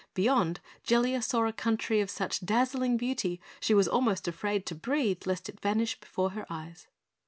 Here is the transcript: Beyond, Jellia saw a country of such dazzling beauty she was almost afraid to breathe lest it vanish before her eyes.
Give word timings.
Beyond, 0.15 0.61
Jellia 0.83 1.21
saw 1.21 1.45
a 1.45 1.53
country 1.53 2.01
of 2.01 2.09
such 2.09 2.43
dazzling 2.43 2.97
beauty 2.97 3.39
she 3.59 3.75
was 3.75 3.87
almost 3.87 4.27
afraid 4.27 4.65
to 4.65 4.73
breathe 4.73 5.27
lest 5.27 5.47
it 5.47 5.59
vanish 5.59 5.99
before 5.99 6.31
her 6.31 6.47
eyes. 6.49 6.87